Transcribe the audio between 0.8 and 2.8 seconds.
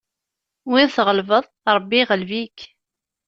tɣelbeḍ, Ṛebbi iɣleb-ik.